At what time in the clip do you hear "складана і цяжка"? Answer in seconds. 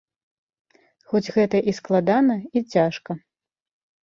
1.81-3.11